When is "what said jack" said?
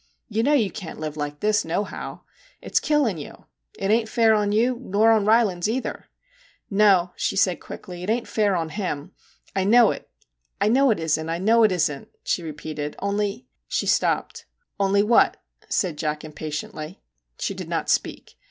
15.03-16.23